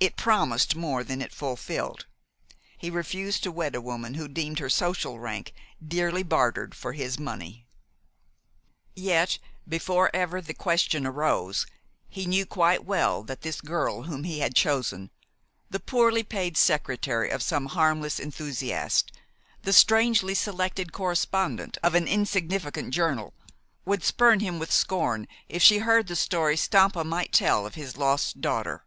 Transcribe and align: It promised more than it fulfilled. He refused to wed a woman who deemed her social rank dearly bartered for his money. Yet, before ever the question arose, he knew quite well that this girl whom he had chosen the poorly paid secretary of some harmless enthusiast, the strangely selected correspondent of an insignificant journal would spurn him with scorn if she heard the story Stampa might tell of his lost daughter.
It 0.00 0.18
promised 0.18 0.76
more 0.76 1.02
than 1.02 1.22
it 1.22 1.32
fulfilled. 1.32 2.04
He 2.76 2.90
refused 2.90 3.42
to 3.44 3.50
wed 3.50 3.74
a 3.74 3.80
woman 3.80 4.12
who 4.12 4.28
deemed 4.28 4.58
her 4.58 4.68
social 4.68 5.18
rank 5.18 5.54
dearly 5.82 6.22
bartered 6.22 6.74
for 6.74 6.92
his 6.92 7.18
money. 7.18 7.64
Yet, 8.94 9.38
before 9.66 10.10
ever 10.12 10.42
the 10.42 10.52
question 10.52 11.06
arose, 11.06 11.64
he 12.06 12.26
knew 12.26 12.44
quite 12.44 12.84
well 12.84 13.22
that 13.22 13.40
this 13.40 13.62
girl 13.62 14.02
whom 14.02 14.24
he 14.24 14.40
had 14.40 14.54
chosen 14.54 15.10
the 15.70 15.80
poorly 15.80 16.22
paid 16.22 16.58
secretary 16.58 17.30
of 17.30 17.42
some 17.42 17.64
harmless 17.64 18.20
enthusiast, 18.20 19.10
the 19.62 19.72
strangely 19.72 20.34
selected 20.34 20.92
correspondent 20.92 21.78
of 21.82 21.94
an 21.94 22.06
insignificant 22.06 22.92
journal 22.92 23.32
would 23.86 24.04
spurn 24.04 24.40
him 24.40 24.58
with 24.58 24.70
scorn 24.70 25.26
if 25.48 25.62
she 25.62 25.78
heard 25.78 26.08
the 26.08 26.16
story 26.16 26.58
Stampa 26.58 27.04
might 27.04 27.32
tell 27.32 27.64
of 27.64 27.74
his 27.74 27.96
lost 27.96 28.42
daughter. 28.42 28.84